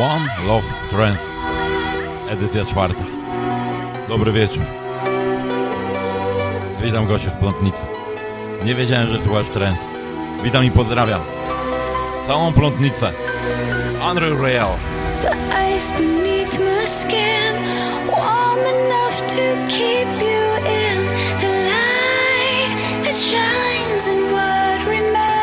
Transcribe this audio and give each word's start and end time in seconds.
One 0.00 0.28
Love 0.46 0.66
Trance, 0.90 1.22
edycja 2.30 2.64
czwarta. 2.64 3.04
Dobry 4.08 4.32
wieczór. 4.32 4.62
Witam 6.82 7.06
gościa 7.06 7.30
z 7.30 7.34
Plątnicy. 7.36 7.78
Nie 8.64 8.74
wiedziałem, 8.74 9.08
że 9.08 9.22
słuchasz 9.22 9.46
trance. 9.48 9.82
Witam 10.42 10.64
i 10.64 10.70
pozdrawiam. 10.70 11.20
Całą 12.26 12.52
Plątnicę. 12.52 13.12
Unreal 14.10 14.36
Real. 14.38 14.70
The 15.22 15.30
ice 15.76 15.92
beneath 15.92 16.58
my 16.58 16.86
skin 16.86 17.54
Warm 18.06 18.60
enough 18.60 19.16
to 19.16 19.66
keep 19.68 20.08
you 20.20 20.44
in 20.66 21.08
The 21.40 21.48
light 21.48 23.04
that 23.04 23.14
shines 23.14 24.06
in 24.06 24.32
what 24.32 24.86
remains 24.86 25.37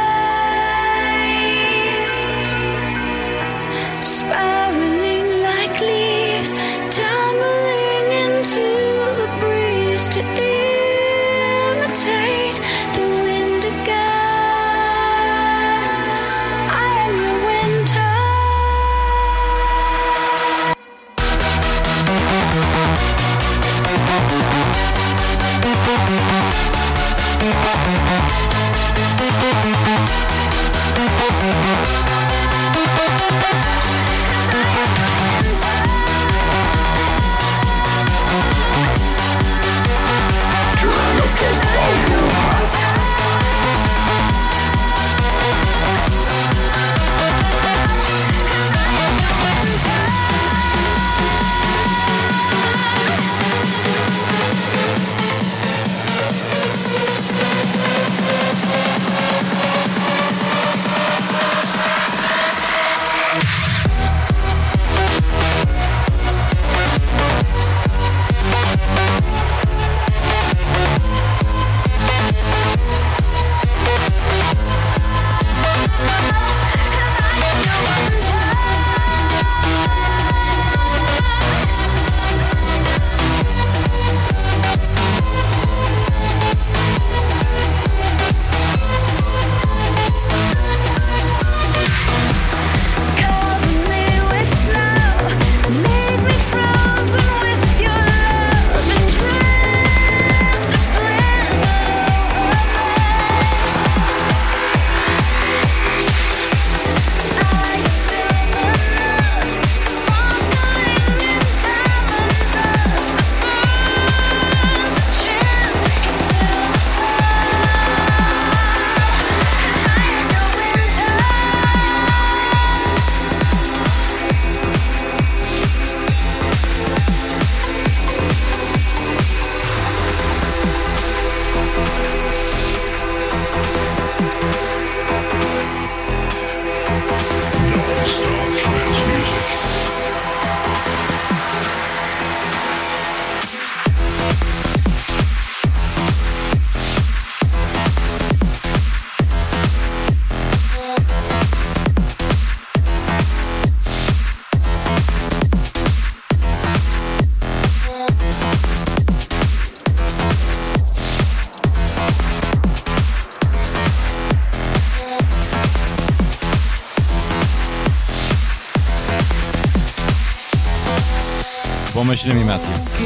pomyślnymi 172.25 172.51
Matthew. 172.51 172.99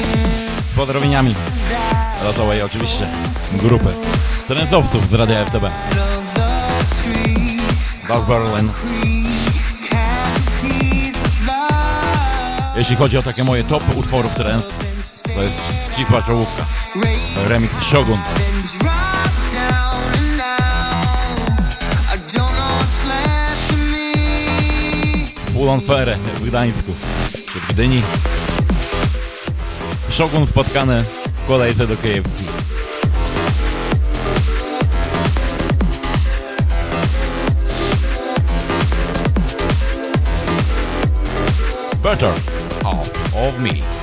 Z 0.74 0.76
pozdrowieniami 0.76 1.36
Rotowej 2.24 2.62
oczywiście 2.62 3.08
grupy 3.54 3.94
trendsowców 4.48 5.10
z 5.10 5.14
Radia 5.14 5.46
FTB. 5.46 5.64
Doug 8.08 8.26
Berlin. 8.28 8.72
Jeśli 12.76 12.96
chodzi 12.96 13.18
o 13.18 13.24
takie 13.24 13.44
moje 13.44 13.64
top 13.64 13.84
utworów 13.98 14.36
trends, 14.36 14.66
to 15.36 15.44
jest 15.44 15.56
ścisła 15.94 16.22
czołówka. 16.22 16.66
Remix 17.48 17.74
Shogun. 17.84 18.20
Full 25.54 25.70
on 25.70 25.82
Fere 25.82 26.18
w 26.36 26.46
Gdańsku, 26.46 26.94
czy 27.54 27.60
w 27.60 27.68
Gdyni. 27.68 28.02
Shogun 30.20 30.48
spotkane 30.48 31.04
w 31.04 31.48
kolejce 31.48 31.88
do 31.88 31.98
KFC. 31.98 32.44
Better 42.04 42.34
half 42.84 43.36
of 43.36 43.60
me. 43.60 43.99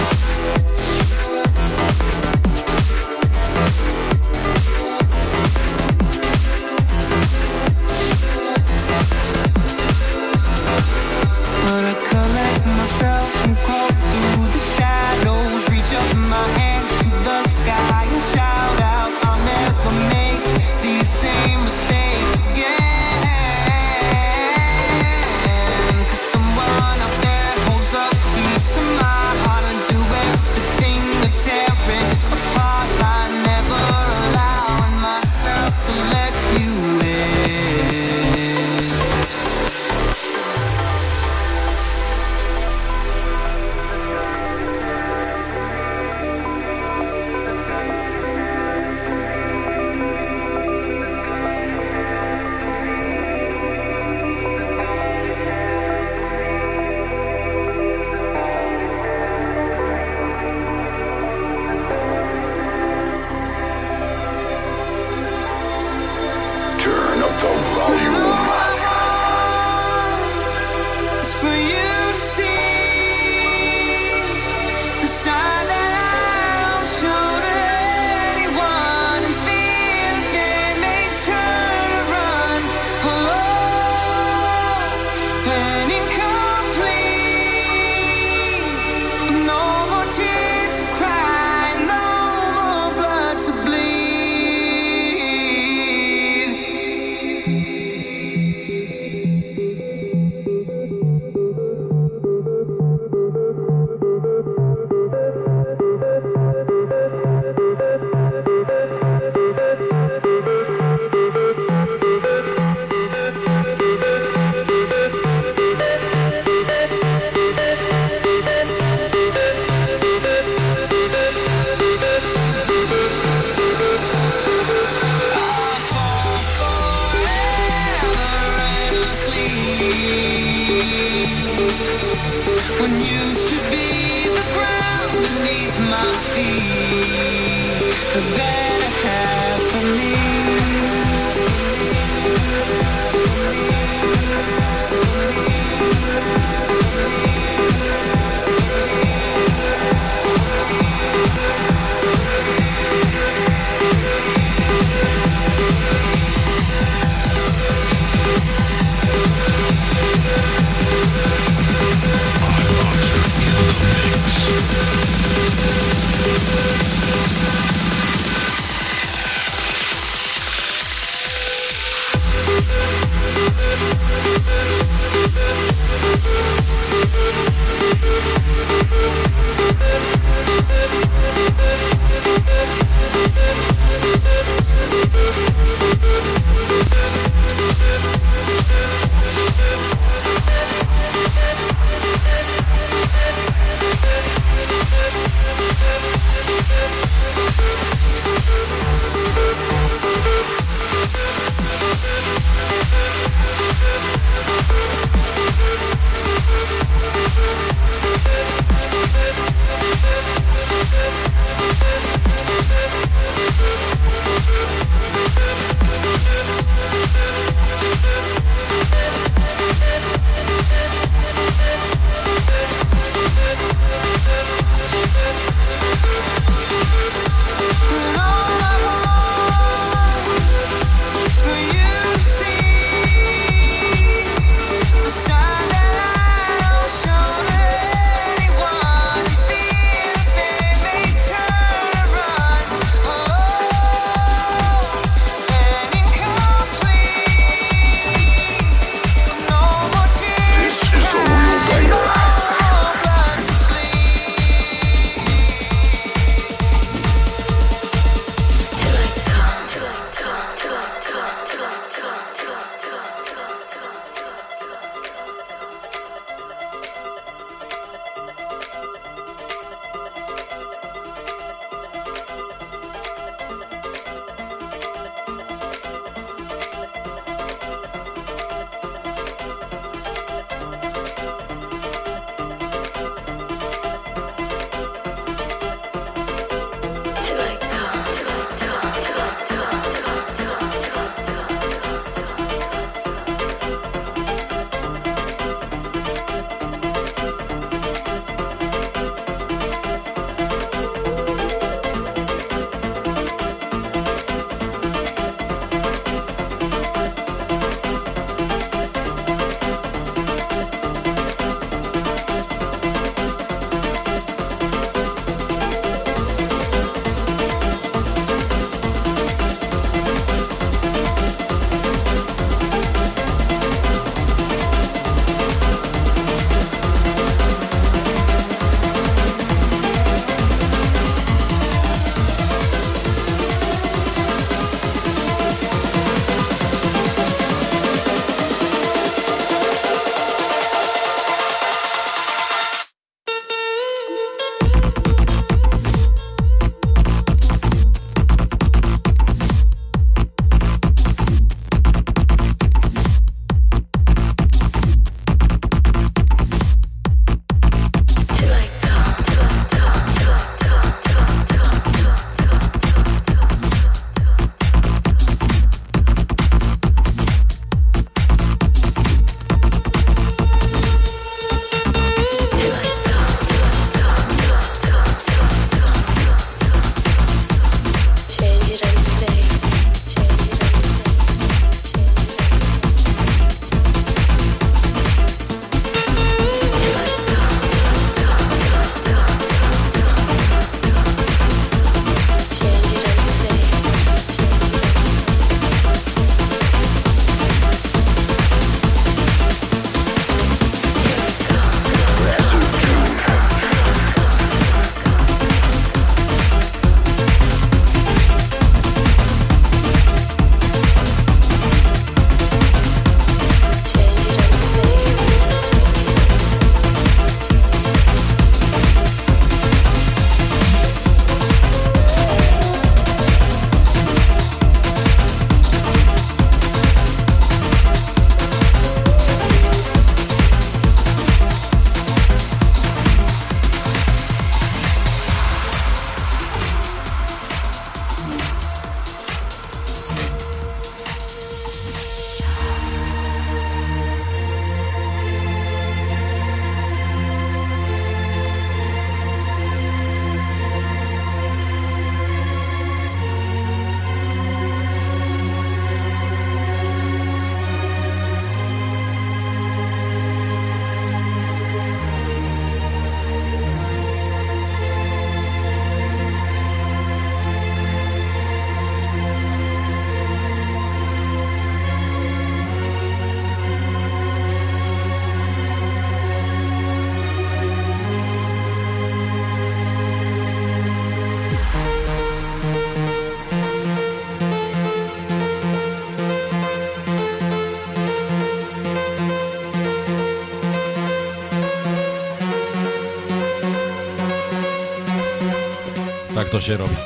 Co 496.56 496.60
się 496.60 496.76
robi. 496.76 496.96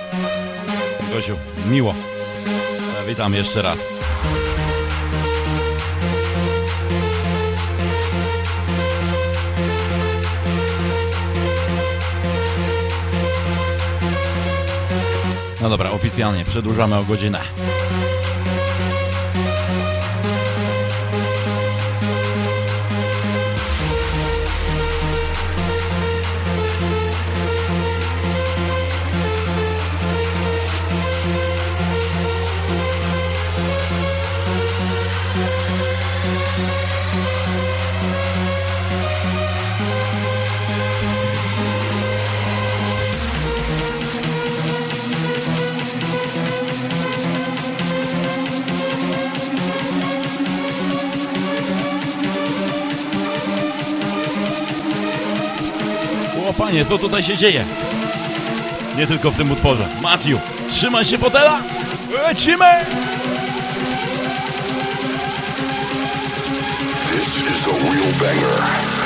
Gosiu, 1.12 1.36
miło. 1.66 1.94
Witam 3.08 3.34
jeszcze 3.34 3.62
raz. 3.62 3.78
No 15.60 15.68
dobra, 15.68 15.90
oficjalnie 15.90 16.44
przedłużamy 16.44 16.96
o 16.96 17.04
godzinę. 17.04 17.40
Panie, 56.70 56.84
co 56.84 56.98
tutaj 56.98 57.22
się 57.22 57.36
dzieje? 57.36 57.64
Nie 58.96 59.06
tylko 59.06 59.30
w 59.30 59.36
tym 59.36 59.50
utworze. 59.50 59.86
Matthew, 60.02 60.40
trzymaj 60.70 61.04
się 61.04 61.18
fotela! 61.18 61.60
Lecimy! 62.26 62.84
This 67.12 67.42
is 67.50 67.68
a 67.68 68.24
banger. 68.24 68.99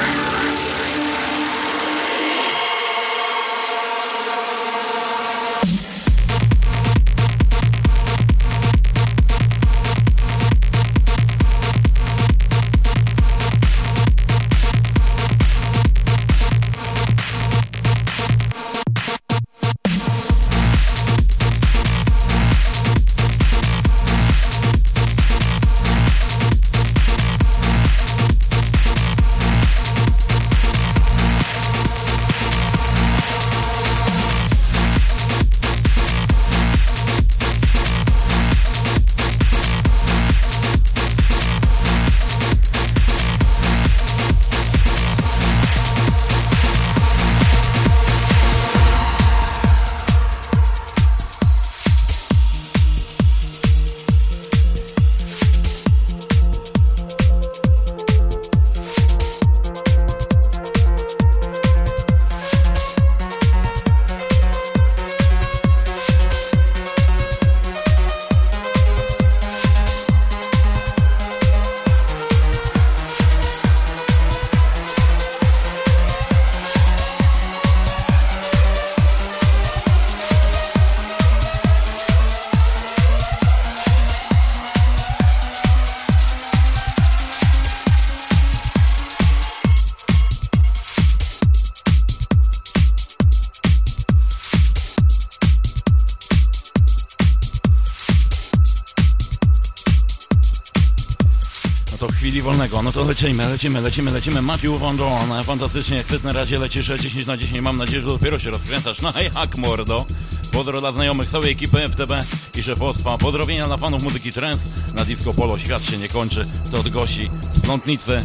To 102.93 103.05
lecimy, 103.05 103.49
lecimy, 103.49 103.81
lecimy, 103.81 104.11
lecimy. 104.11 104.43
Matthew 104.43 104.79
Von 104.79 104.97
Dorn, 104.97 105.43
fantastycznie, 105.45 105.97
jak 105.97 106.23
na 106.23 106.33
razie 106.33 106.59
lecisz 106.59 106.87
10 106.87 107.27
na 107.27 107.37
10. 107.37 107.61
Mam 107.61 107.77
nadzieję, 107.77 108.01
że 108.01 108.07
dopiero 108.07 108.39
się 108.39 108.51
rozkręcasz. 108.51 109.03
No 109.03 109.11
i 109.11 109.25
jak 109.25 109.57
mordo. 109.57 110.07
Pozdro 110.53 110.81
dla 110.81 110.93
znajomych 110.93 111.31
całej 111.31 111.53
ekipy 111.53 111.89
FTB 111.89 112.13
i 112.59 112.63
szefostwa. 112.63 113.19
Pozdrowienia 113.19 113.67
dla 113.67 113.77
fanów 113.77 114.03
muzyki 114.03 114.33
trance. 114.33 114.65
Na 114.95 115.05
disco 115.05 115.35
polo 115.35 115.59
świat 115.59 115.85
się 115.85 115.97
nie 115.97 116.09
kończy. 116.09 116.43
To 116.71 116.79
od 116.81 116.89
Gosi, 116.89 117.31
Plątnicy. 117.63 118.21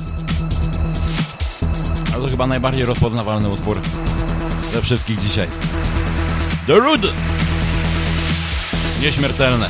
A 2.10 2.12
to 2.12 2.28
chyba 2.28 2.48
najbardziej 2.48 2.86
rozpoznawalny 2.86 3.50
utwór 3.50 3.82
ze 4.74 4.82
wszystkich 4.82 5.19
dzisiaj. 5.19 5.48
The 6.67 6.74
Rood! 6.74 7.02
Nieśmiertelne. 9.02 9.69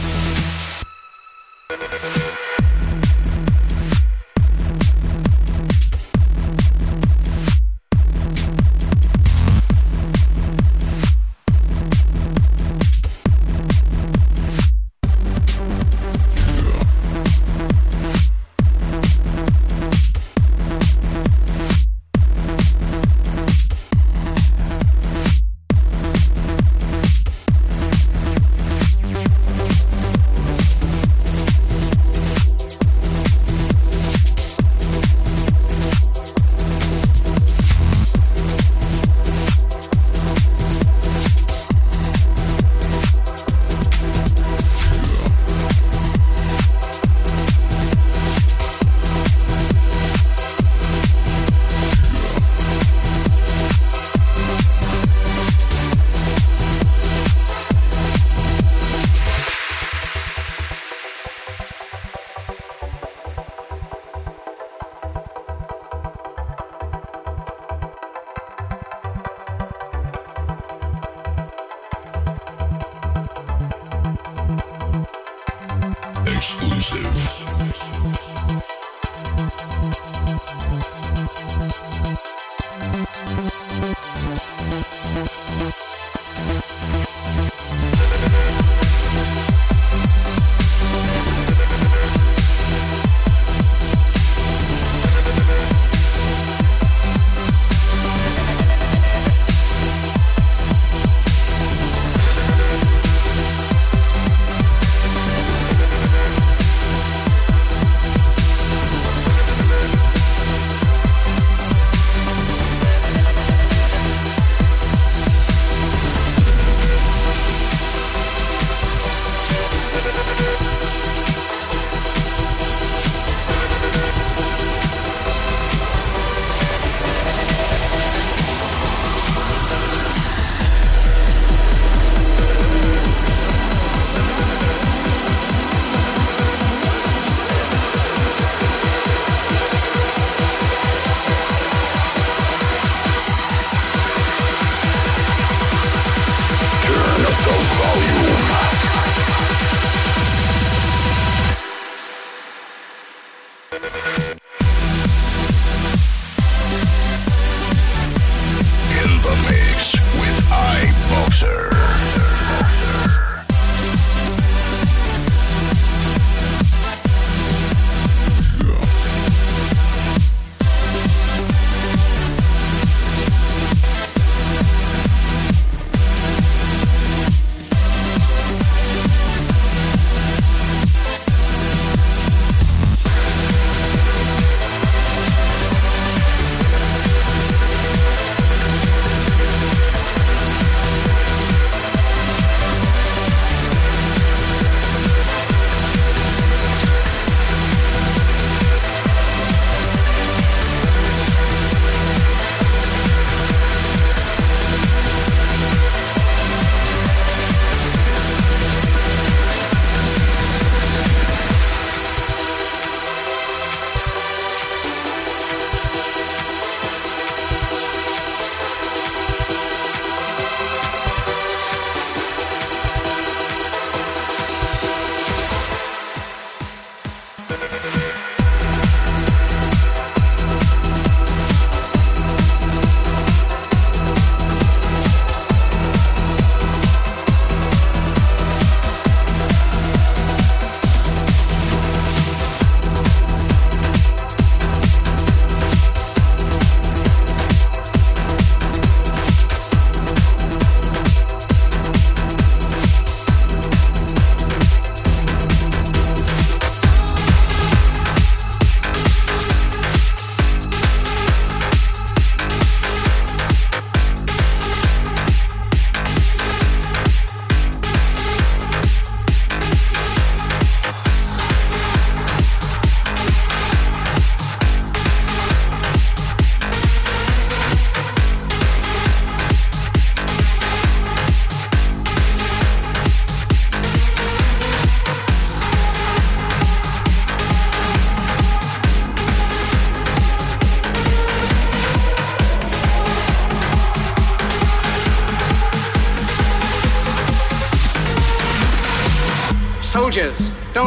Yes. 77.38 77.59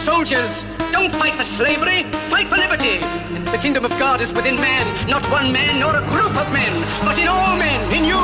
Soldiers, 0.00 0.64
don't 0.96 1.12
fight 1.12 1.36
for 1.36 1.44
slavery, 1.44 2.08
fight 2.32 2.48
for 2.48 2.56
liberty. 2.56 3.04
The 3.52 3.60
kingdom 3.60 3.84
of 3.84 3.92
God 4.00 4.24
is 4.24 4.32
within 4.32 4.56
man, 4.56 4.80
not 5.04 5.20
one 5.28 5.52
man 5.52 5.76
nor 5.76 5.92
a 5.92 6.00
group 6.08 6.32
of 6.40 6.48
men, 6.56 6.72
but 7.04 7.20
in 7.20 7.28
all 7.28 7.52
men, 7.60 7.76
in 7.92 8.08
you. 8.08 8.16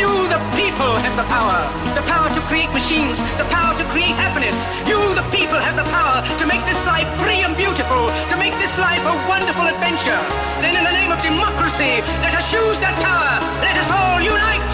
You, 0.00 0.08
the 0.32 0.40
people, 0.56 0.88
have 0.88 1.16
the 1.20 1.28
power. 1.28 1.60
The 1.92 2.00
power 2.08 2.32
to 2.32 2.40
create 2.48 2.72
machines, 2.72 3.20
the 3.36 3.44
power 3.52 3.76
to 3.76 3.84
create 3.92 4.16
happiness. 4.16 4.56
You, 4.88 4.96
the 5.12 5.26
people, 5.28 5.60
have 5.60 5.76
the 5.76 5.84
power 5.92 6.24
to 6.24 6.44
make 6.48 6.64
this 6.64 6.80
life 6.88 7.06
free 7.20 7.44
and 7.44 7.52
beautiful, 7.60 8.08
to 8.32 8.36
make 8.40 8.56
this 8.56 8.80
life 8.80 9.04
a 9.04 9.12
wonderful 9.28 9.68
adventure. 9.68 10.22
Then 10.64 10.80
in 10.80 10.84
the 10.88 10.96
name 10.96 11.12
of 11.12 11.20
democracy, 11.20 12.00
let 12.24 12.32
us 12.32 12.48
use 12.48 12.80
that 12.80 12.96
power. 13.04 13.36
Let 13.60 13.76
us 13.76 13.88
all 13.92 14.16
unite. 14.24 14.64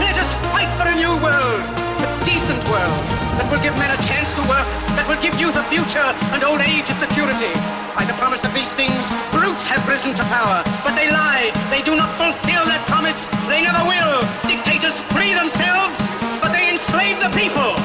Let 0.00 0.16
us 0.16 0.30
fight 0.56 0.72
for 0.80 0.88
a 0.88 0.96
new 0.96 1.12
world, 1.20 1.60
a 2.00 2.08
decent 2.24 2.64
world 2.72 3.17
that 3.38 3.46
will 3.46 3.62
give 3.62 3.74
men 3.78 3.86
a 3.94 4.00
chance 4.02 4.34
to 4.34 4.42
work, 4.50 4.66
that 4.98 5.06
will 5.06 5.20
give 5.22 5.38
youth 5.38 5.54
a 5.54 5.62
future 5.70 6.10
and 6.34 6.42
old 6.42 6.58
age 6.58 6.90
a 6.90 6.96
security. 6.98 7.54
By 7.94 8.02
the 8.02 8.18
promise 8.18 8.42
of 8.42 8.50
these 8.50 8.70
things, 8.74 8.98
brutes 9.30 9.62
have 9.70 9.78
risen 9.86 10.10
to 10.18 10.24
power, 10.26 10.66
but 10.82 10.98
they 10.98 11.06
lie. 11.06 11.54
They 11.70 11.82
do 11.86 11.94
not 11.94 12.10
fulfill 12.18 12.66
that 12.66 12.82
promise. 12.90 13.18
They 13.46 13.62
never 13.62 13.78
will. 13.86 14.18
Dictators 14.50 14.98
free 15.14 15.38
themselves, 15.38 15.94
but 16.42 16.50
they 16.50 16.66
enslave 16.74 17.22
the 17.22 17.30
people. 17.30 17.77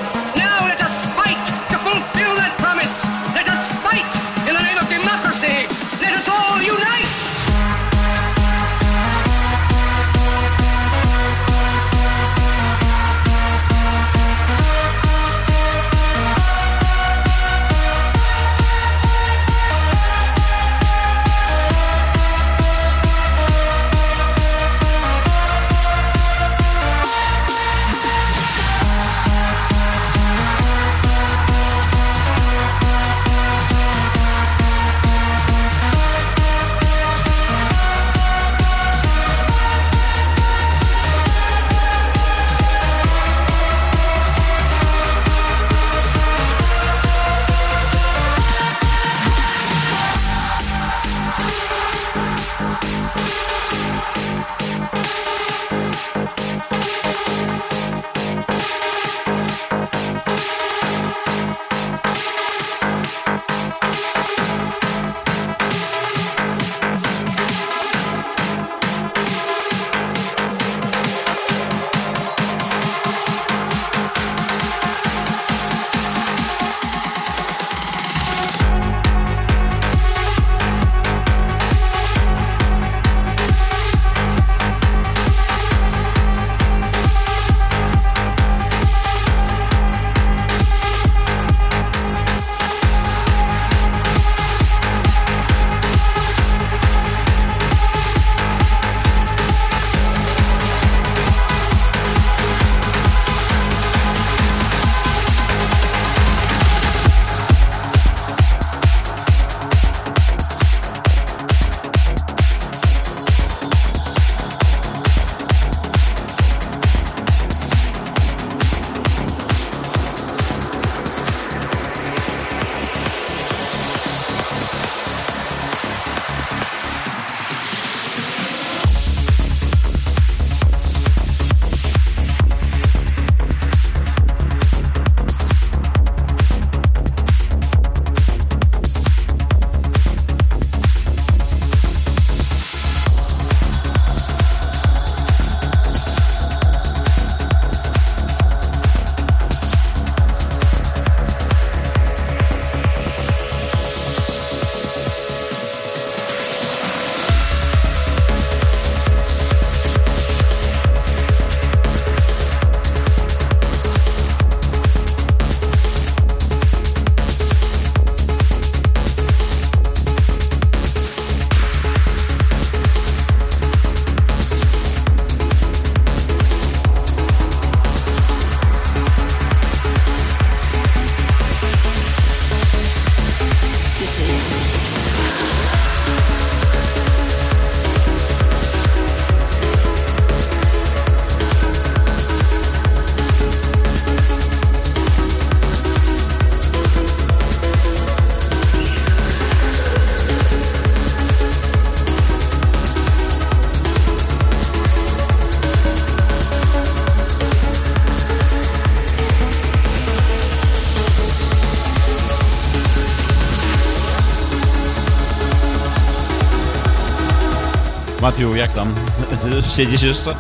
Matthew, 218.44 218.58
jak 218.58 218.74
tam? 218.74 218.96
Siedzisz 219.76 220.02
jeszcze? 220.02 220.36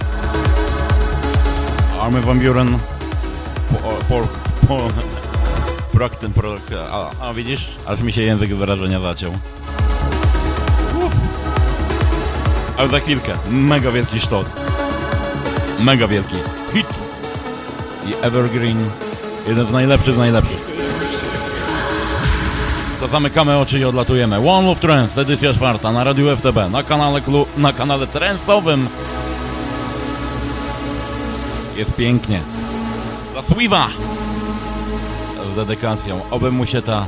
Army 2.01 2.21
Van 2.21 2.39
Buren 2.39 2.79
po, 3.71 3.89
po, 4.09 4.27
po, 4.67 4.87
Prokten, 5.97 6.33
prok, 6.33 6.61
a, 6.91 7.09
a 7.19 7.33
widzisz? 7.33 7.67
Aż 7.85 8.01
mi 8.01 8.13
się 8.13 8.21
język 8.21 8.55
wyrażenia 8.55 8.99
zaciął. 8.99 9.31
Uff. 11.05 11.15
Ale 12.77 12.89
za 12.89 12.99
chwilkę, 12.99 13.31
mega 13.49 13.91
wielki 13.91 14.19
sztot. 14.19 14.47
Mega 15.79 16.07
wielki 16.07 16.35
hit. 16.73 16.87
I 18.07 18.25
Evergreen, 18.25 18.89
jeden 19.47 19.67
z 19.67 19.71
najlepszych 19.71 20.13
z 20.15 20.17
najlepszych. 20.17 20.82
Zamykamy 23.13 23.57
oczy 23.57 23.79
i 23.79 23.85
odlatujemy. 23.85 24.37
One 24.37 24.67
Love 24.67 24.81
Trance, 24.81 25.21
edycja 25.21 25.53
czwarta 25.53 25.91
na 25.91 26.03
Radiu 26.03 26.35
FTB, 26.35 26.71
na 26.71 26.83
kanale, 26.83 27.21
na 27.57 27.73
kanale 27.73 28.07
trendsowym. 28.07 28.87
Jest 31.75 31.93
pięknie. 31.95 32.41
Za 33.33 33.41
Swiwa! 33.41 33.87
Z 35.53 35.55
dedykacją. 35.55 36.21
Oby 36.31 36.51
mu 36.51 36.65
się 36.65 36.81
ta 36.81 37.05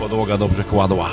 podłoga 0.00 0.38
dobrze 0.38 0.64
kładła. 0.64 1.10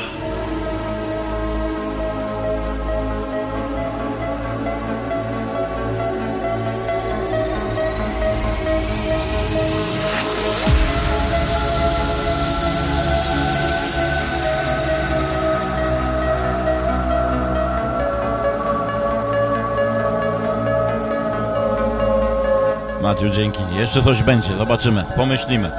Dzięki. 23.19 23.59
Jeszcze 23.73 24.03
coś 24.03 24.23
będzie, 24.23 24.57
zobaczymy, 24.57 25.05
pomyślimy. 25.15 25.71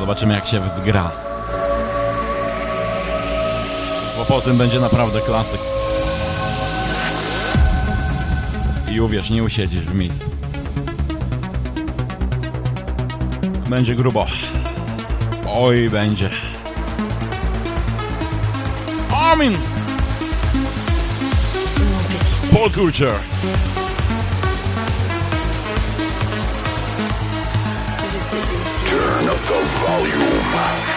Zobaczymy, 0.00 0.34
jak 0.34 0.46
się 0.46 0.60
zgra. 0.78 1.10
Bo 4.18 4.24
po 4.24 4.40
tym 4.40 4.56
będzie 4.56 4.80
naprawdę 4.80 5.20
klasyk. 5.20 5.60
I 8.90 9.00
uwierz, 9.00 9.30
nie 9.30 9.42
usiedzisz 9.42 9.84
w 9.84 9.94
miejscu. 9.94 10.30
Będzie 13.68 13.94
grubo. 13.94 14.26
Oj, 15.48 15.90
będzie. 15.90 16.30
Amin! 19.12 19.73
Paul 22.54 22.70
Culture. 22.70 23.20
Turn 28.86 29.28
up 29.28 29.40
the 29.40 29.60
volume. 29.82 30.93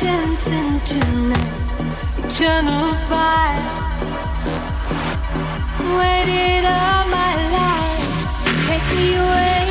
dancing 0.00 0.80
tonight, 0.80 1.52
eternal 2.18 2.94
fire. 3.08 3.64
Waited 5.98 6.64
all 6.66 7.06
my 7.08 7.34
life, 7.58 8.04
take 8.66 8.86
me 8.96 9.14
away, 9.16 9.62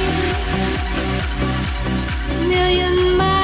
a 2.31 2.47
million 2.47 3.17
miles. 3.17 3.34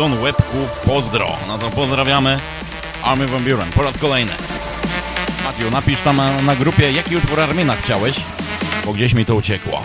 Bobson 0.00 0.22
Łebku. 0.22 0.68
Pozdro. 0.86 1.36
No 1.46 1.58
to 1.58 1.70
pozdrawiamy 1.70 2.40
Army 3.02 3.26
Van 3.26 3.44
Buren 3.44 3.70
po 3.70 3.82
raz 3.82 3.98
kolejny. 3.98 4.32
Matiu, 5.44 5.70
napisz 5.70 6.00
tam 6.00 6.20
na 6.46 6.56
grupie, 6.56 6.92
jaki 6.92 7.16
utwór 7.16 7.40
Armina 7.40 7.76
chciałeś, 7.76 8.16
bo 8.86 8.92
gdzieś 8.92 9.14
mi 9.14 9.24
to 9.24 9.34
uciekło. 9.34 9.82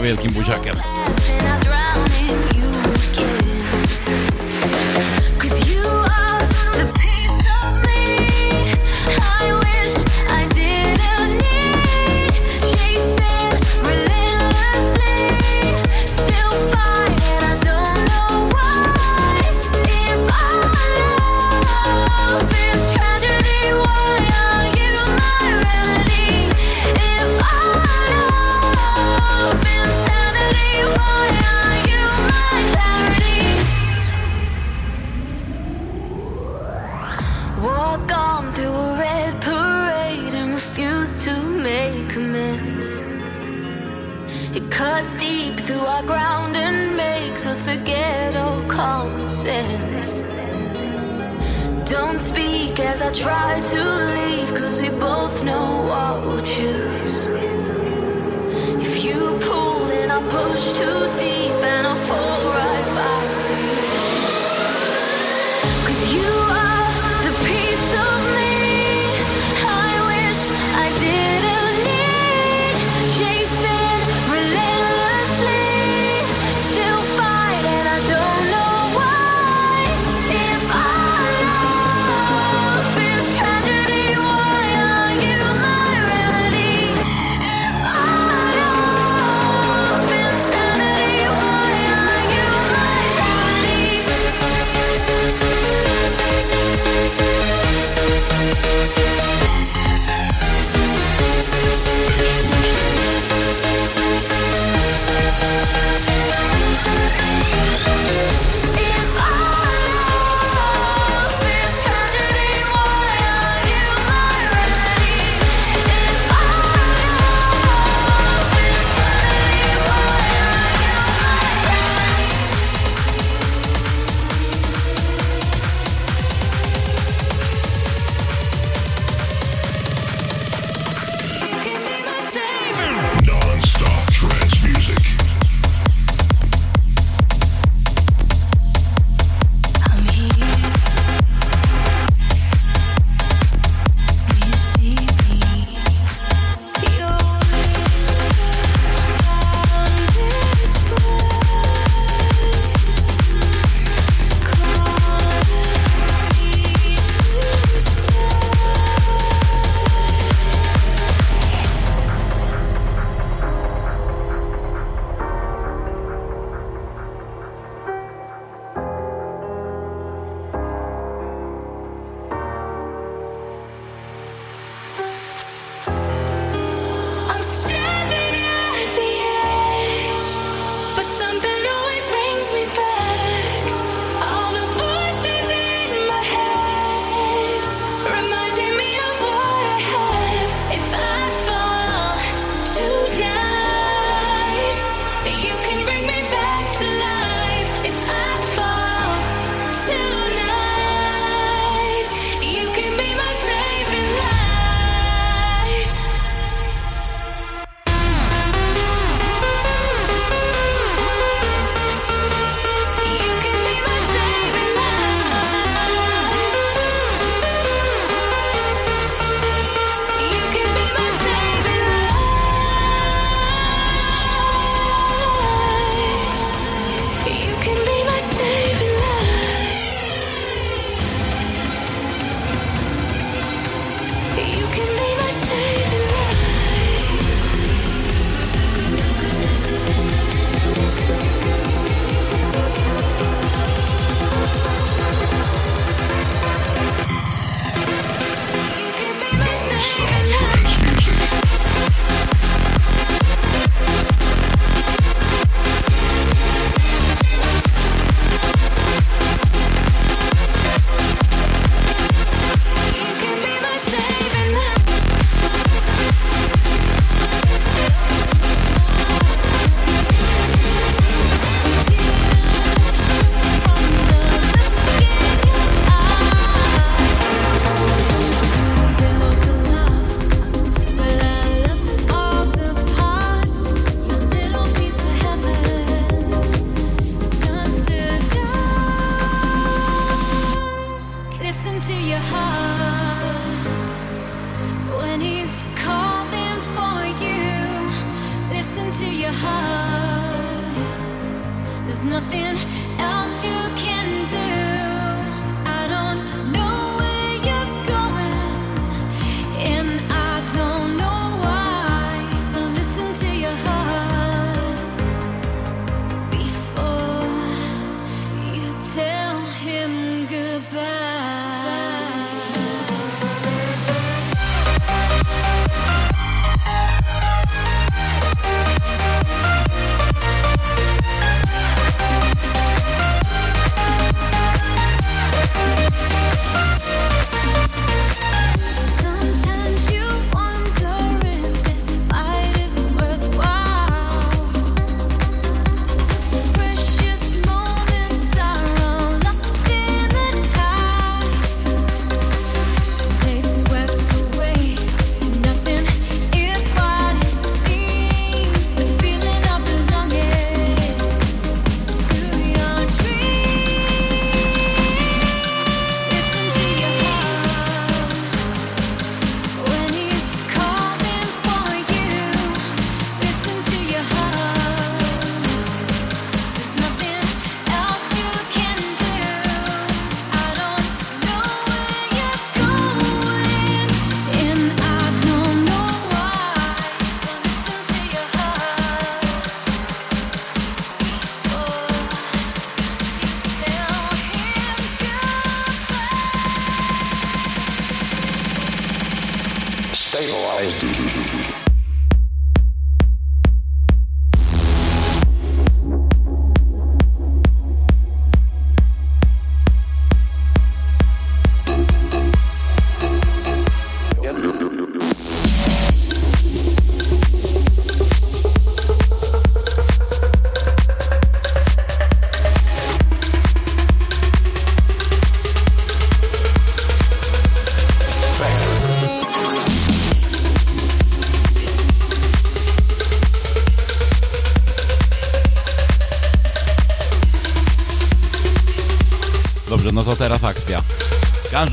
velikim 0.00 0.32
bužakem. 0.34 0.74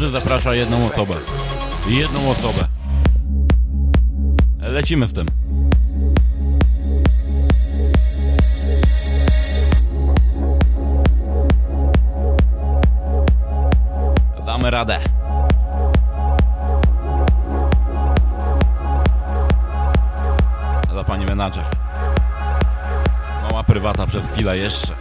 Każdy 0.06 0.20
zaprasza 0.20 0.54
jedną 0.54 0.86
osobę. 0.86 1.16
Jedną 1.88 2.30
osobę. 2.30 2.68
Lecimy 4.60 5.08
z 5.08 5.14
tym. 5.14 5.26
Damy 14.46 14.72
radę. 14.72 15.00
Za 20.94 21.04
pani 21.04 21.26
menadżer. 21.26 21.66
Mała 23.42 23.64
prywata 23.64 24.08
przez 24.08 24.26
chwilę 24.26 24.58
jeszcze. 24.58 24.95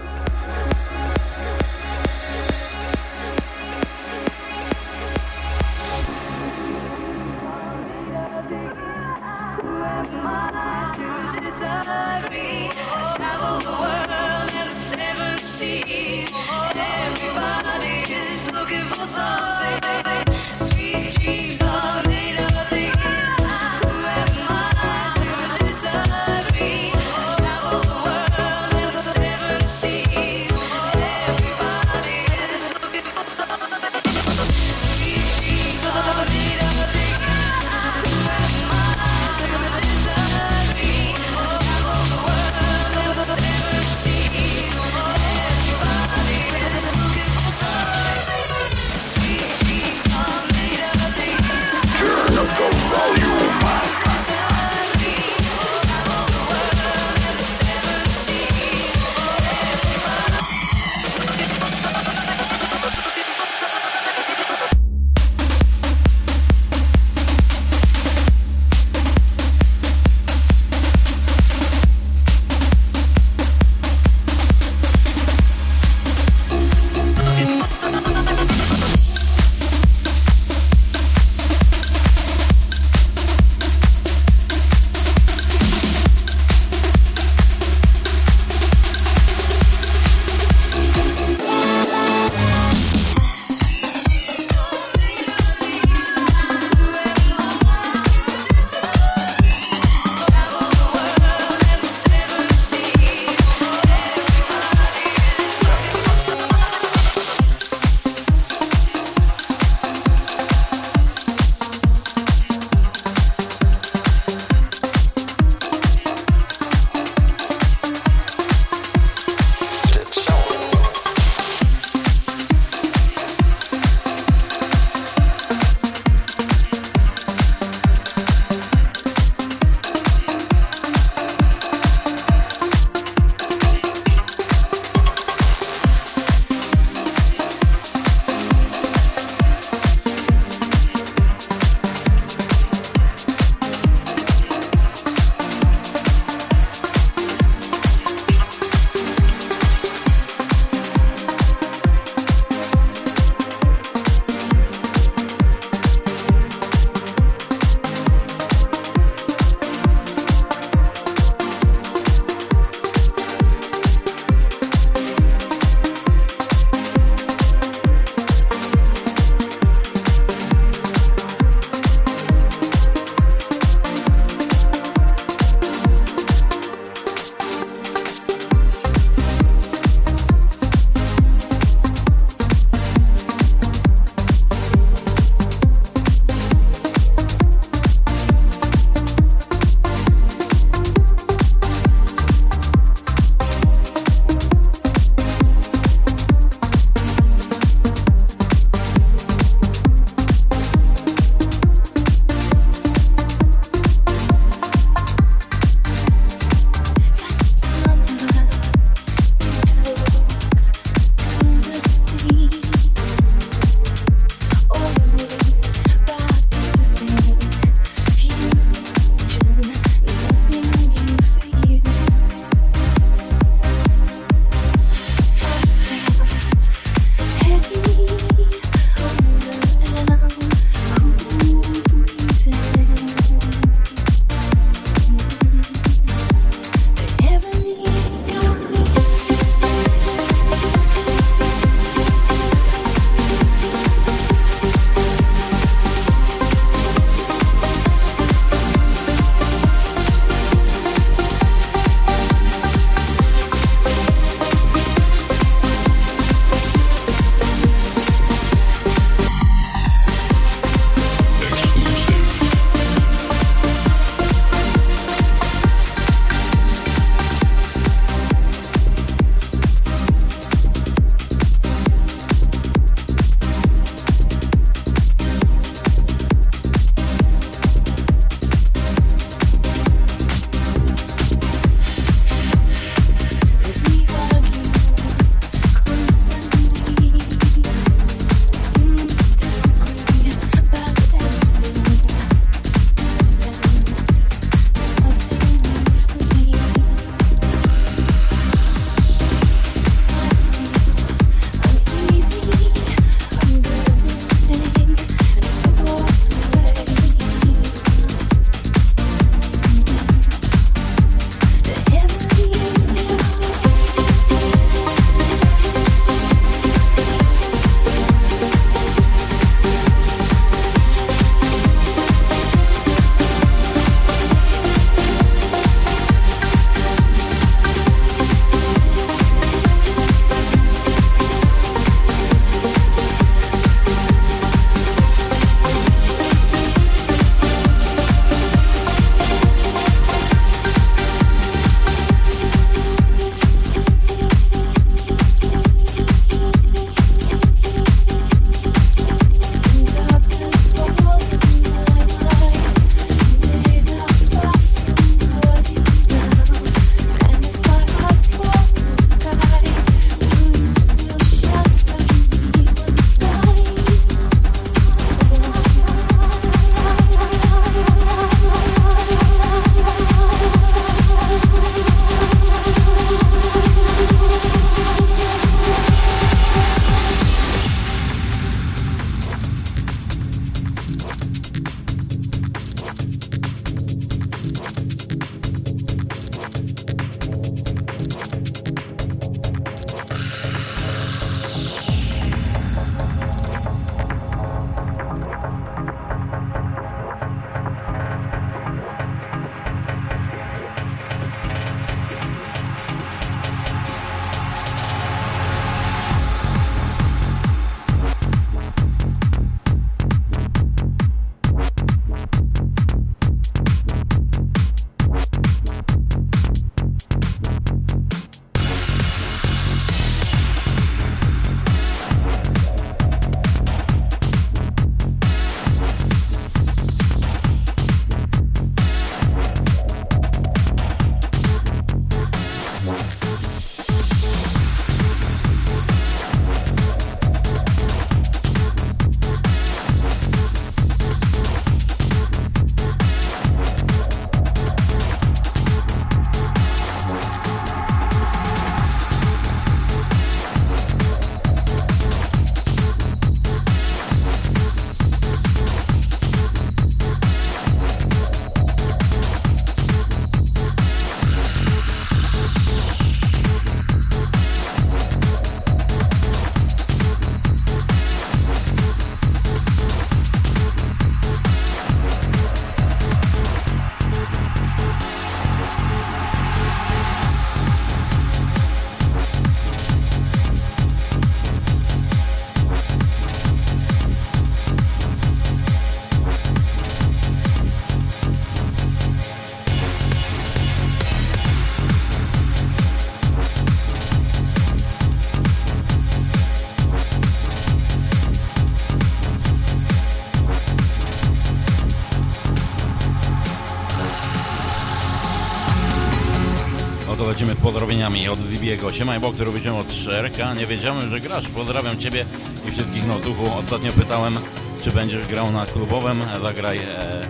Pozdrowieniami 508.04 508.28
od 508.28 508.48
Zibiego. 508.48 508.90
Siemaj 508.90 509.20
Boxer, 509.20 509.46
powiedziałem 509.46 509.80
od 509.80 509.92
Szerka. 509.92 510.54
Nie 510.54 510.66
wiedziałem, 510.66 511.10
że 511.10 511.20
grasz. 511.20 511.48
Pozdrawiam 511.48 511.98
Ciebie 511.98 512.24
i 512.68 512.70
wszystkich 512.70 513.06
na 513.06 513.14
słuchu. 513.22 513.54
Ostatnio 513.58 513.92
pytałem, 513.92 514.38
czy 514.82 514.90
będziesz 514.90 515.26
grał 515.26 515.52
na 515.52 515.66
klubowym. 515.66 516.22
Zagraj 516.42 516.78
e, 516.78 517.28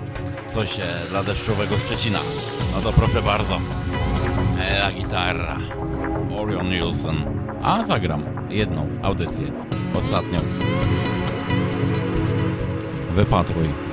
coś 0.55 0.79
e, 0.79 0.83
dla 1.11 1.23
deszczowego 1.23 1.77
Szczecina. 1.77 2.19
No 2.75 2.81
to 2.81 2.93
proszę 2.93 3.23
bardzo. 3.23 3.61
E, 4.61 4.79
la 4.79 4.93
gitarra. 4.93 5.59
Orion 6.39 6.69
Nielsen. 6.69 7.25
A 7.63 7.85
zagram 7.85 8.25
jedną 8.51 8.89
audycję. 9.03 9.53
Ostatnią. 9.95 10.41
Wypatruj. 13.11 13.84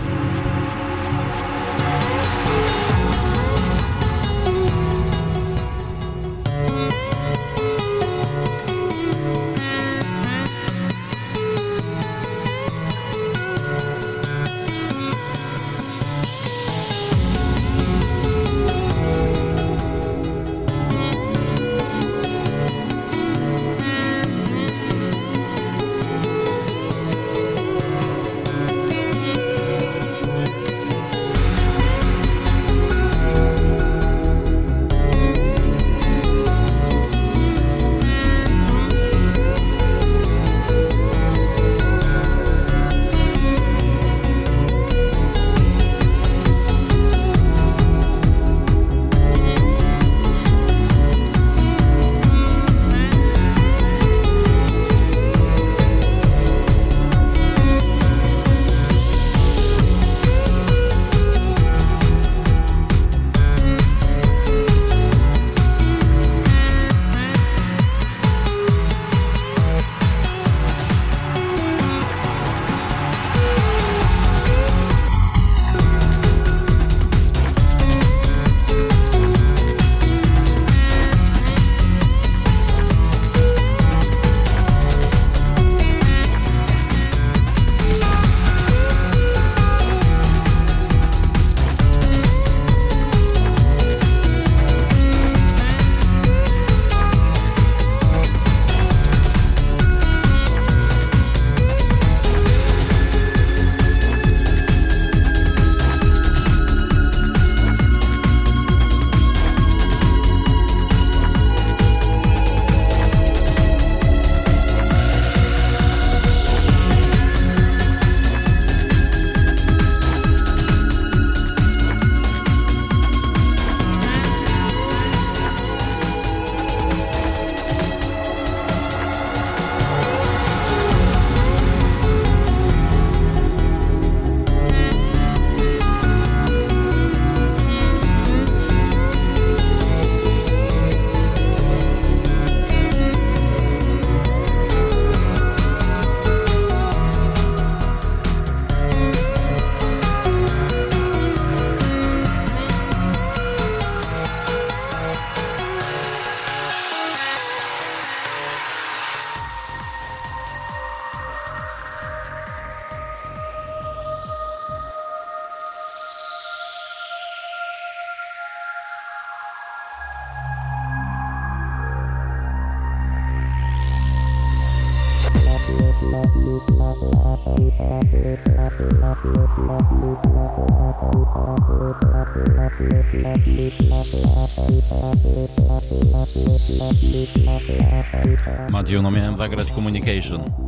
Matiu, 188.91 189.01
no 189.01 189.11
miałem 189.11 189.37
zagrać 189.37 189.71
Communication. 189.71 190.60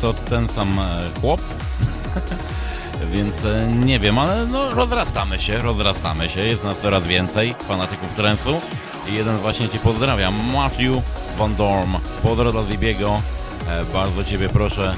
To 0.00 0.12
ten 0.12 0.48
sam 0.48 0.80
chłop. 1.20 1.40
Więc 3.12 3.34
nie 3.84 3.98
wiem, 3.98 4.18
ale 4.18 4.46
no 4.46 4.70
rozrastamy 4.70 5.38
się, 5.38 5.58
rozrastamy 5.58 6.28
się. 6.28 6.40
Jest 6.40 6.64
nas 6.64 6.78
coraz 6.78 7.02
więcej 7.02 7.54
fanatyków 7.68 8.14
trensu. 8.16 8.60
I 9.10 9.14
jeden 9.14 9.38
właśnie 9.38 9.68
Ci 9.68 9.78
pozdrawiam. 9.78 10.34
Matthew 10.54 11.02
Van 11.38 11.54
Dorm. 11.56 11.96
Pozdro 12.22 12.52
dla 12.52 12.62
Libiego. 12.62 13.22
Bardzo 13.92 14.24
Ciebie 14.24 14.48
proszę, 14.48 14.94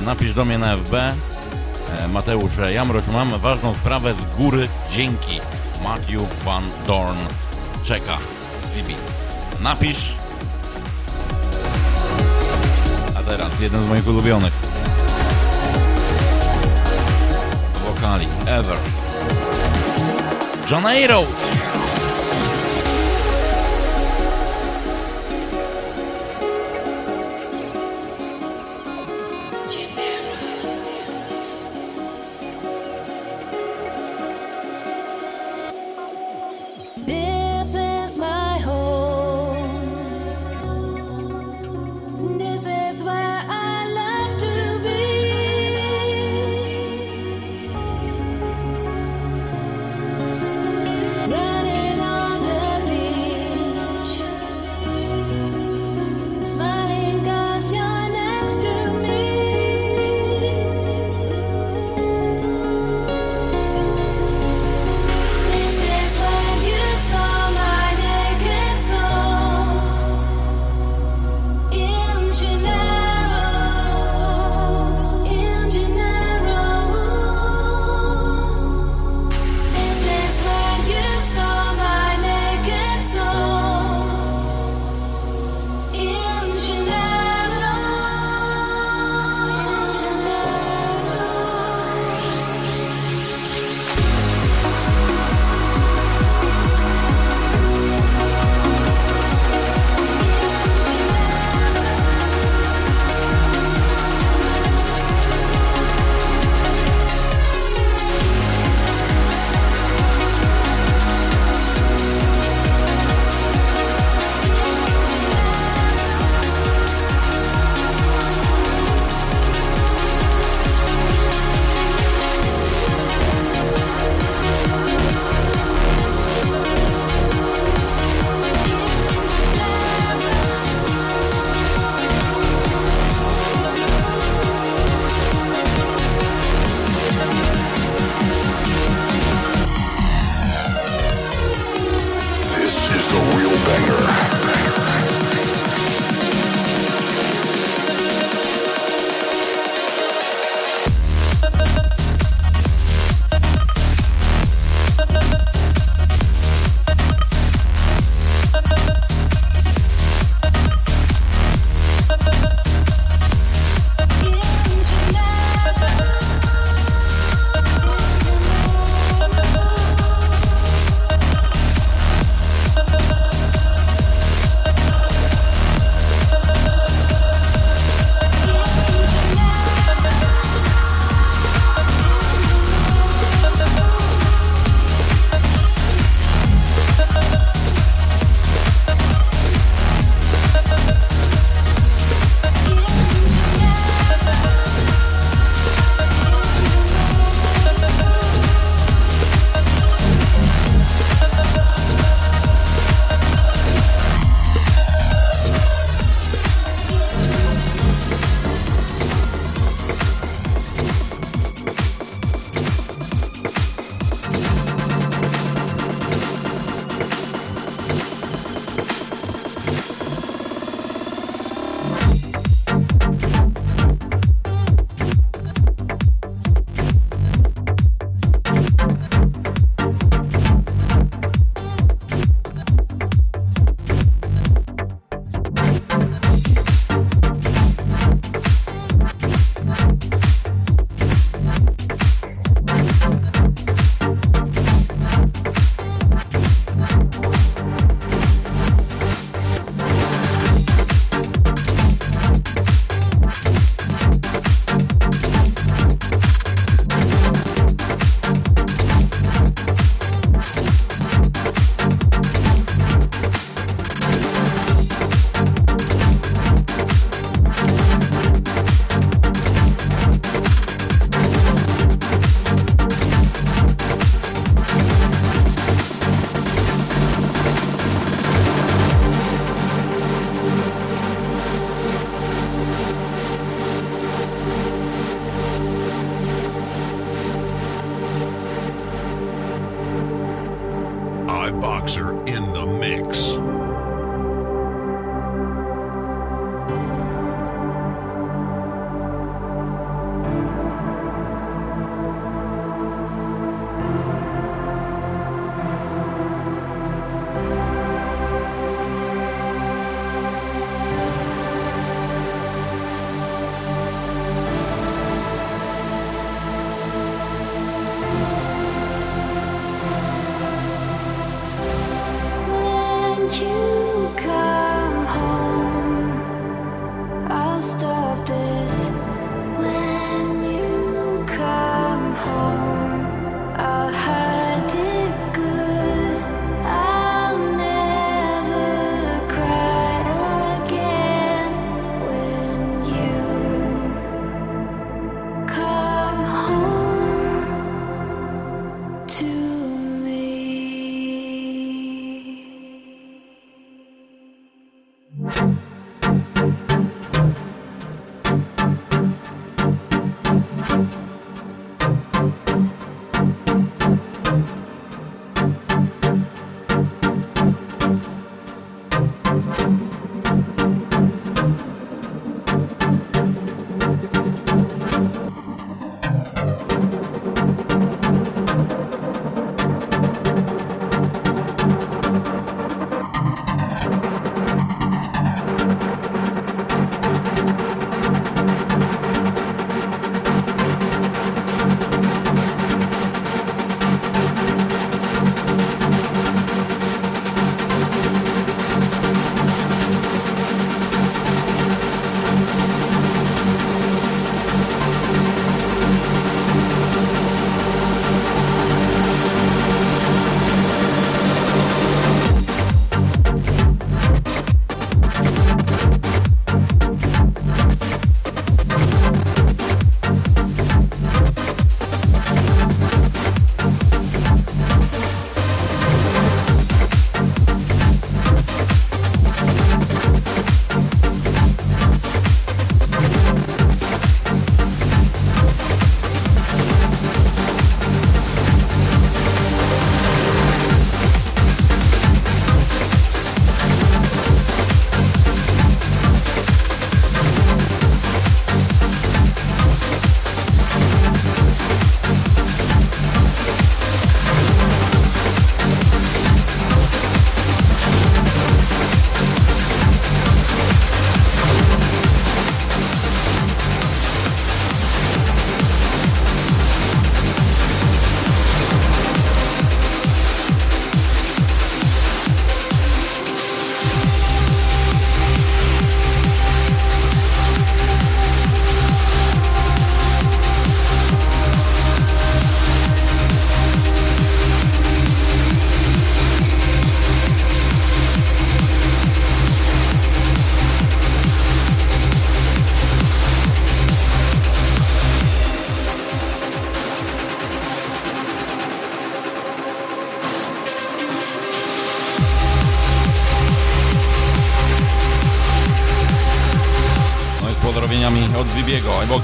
napisz 0.00 0.34
do 0.34 0.44
mnie 0.44 0.58
na 0.58 0.76
FB. 0.76 0.94
Mateusz 2.08 2.52
Jamroś, 2.72 3.06
mam 3.06 3.38
ważną 3.38 3.74
sprawę 3.74 4.14
z 4.14 4.36
góry. 4.36 4.68
Dzięki. 4.92 5.40
Matthew 5.84 6.44
Van 6.44 6.64
Dorn 6.86 7.18
czeka. 7.84 8.18
Libi. 8.76 8.94
Napisz. 9.60 10.23
Teraz 13.36 13.60
jeden 13.60 13.84
z 13.84 13.88
moich 13.88 14.06
ulubionych. 14.06 14.52
Wokali. 17.84 18.28
Ever. 18.46 18.76
Running 20.70 21.10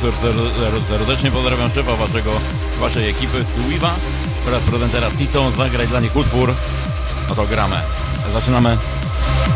Boxer 0.03 0.35
serdecznie 0.89 1.31
pozdrawiam 1.31 1.71
szefa 1.71 1.97
waszego, 1.97 2.31
waszej 2.79 3.09
ekipy 3.09 3.45
Tuiva 3.45 3.95
oraz 4.49 4.63
producenta 4.63 5.11
Tito. 5.11 5.51
Zagraj 5.51 5.89
dla 5.89 6.01
nich 6.01 6.17
utwór. 6.17 6.55
No 7.29 7.35
to 7.35 7.47
gramy. 7.47 7.77
Zaczynamy 8.33 8.77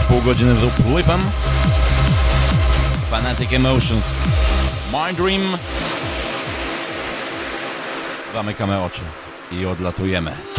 pół 0.09 0.23
godziny 0.23 0.55
z 0.55 0.65
uplipem. 0.65 1.21
Fanatic 3.11 3.53
Emotions. 3.53 4.05
My 4.93 5.15
Dream. 5.15 5.59
Zamykamy 8.35 8.83
oczy 8.83 9.01
i 9.53 9.67
odlatujemy. 9.67 10.54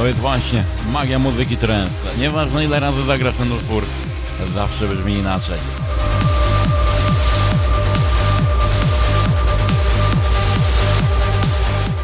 To 0.00 0.06
jest 0.06 0.18
właśnie 0.18 0.64
magia 0.92 1.18
muzyki 1.18 1.56
trance. 1.56 2.18
Nieważne 2.18 2.64
ile 2.64 2.80
razy 2.80 3.04
zagrasz 3.04 3.34
ten 3.36 3.52
utwór, 3.52 3.84
zawsze 4.54 4.88
brzmi 4.88 5.12
inaczej. 5.12 5.58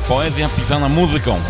Poezja 0.09 0.49
pisana 0.49 0.89
muzyką. 0.89 1.41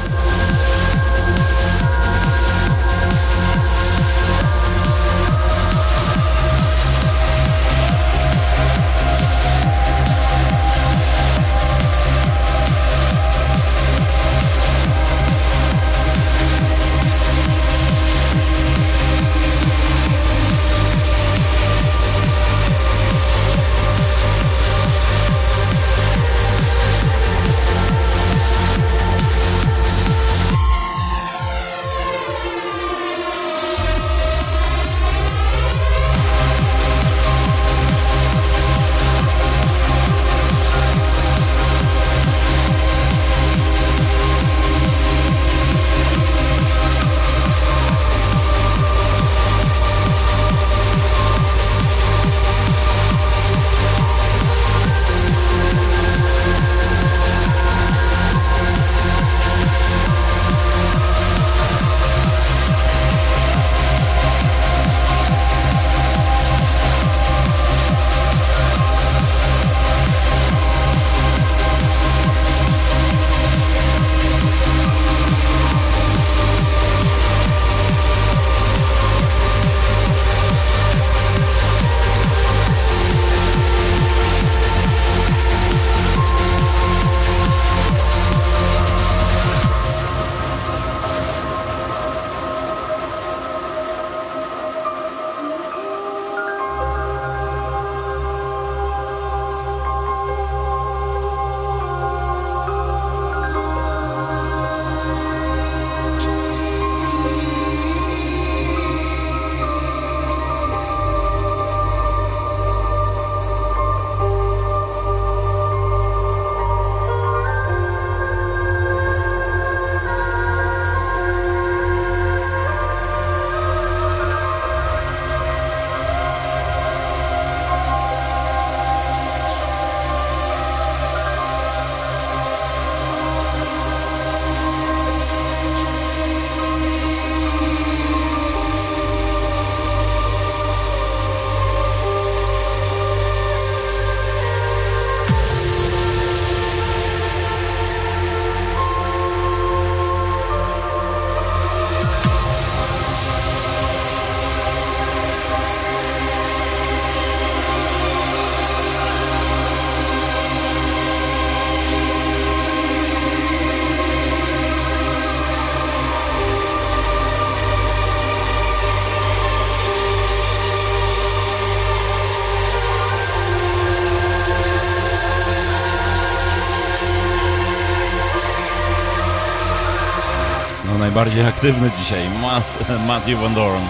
Najbardziej 181.17 181.47
aktywny 181.47 181.91
dzisiaj, 181.99 182.21
Matthew 183.09 183.41
Van 183.41 183.55
Dorn. 183.55 183.83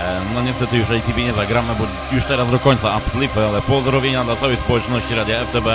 E, 0.00 0.20
no 0.34 0.42
niestety 0.42 0.76
już 0.76 0.90
ATV 0.90 1.20
nie 1.20 1.32
zagramy, 1.32 1.74
bo 1.78 1.84
już 2.16 2.24
teraz 2.24 2.50
do 2.50 2.58
końca 2.58 2.96
upflipy, 2.96 3.46
ale 3.46 3.62
pozdrowienia 3.62 4.24
dla 4.24 4.36
całej 4.36 4.56
społeczności 4.56 5.14
Radia 5.14 5.44
FTB. 5.44 5.66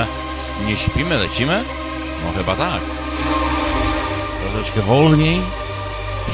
Nie 0.65 0.77
śpimy, 0.77 1.17
lecimy? 1.17 1.63
No 2.25 2.37
chyba 2.37 2.55
tak. 2.55 2.81
Troszeczkę 4.41 4.81
wolniej, 4.81 5.41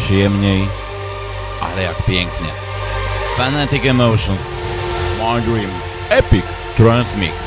przyjemniej, 0.04 0.68
ale 1.62 1.84
jak 1.84 2.04
pięknie. 2.04 2.50
Fanatic 3.38 3.86
Emotions, 3.86 4.40
My 5.20 5.42
Dream, 5.42 5.72
Epic 6.10 6.46
Transmix. 6.78 7.47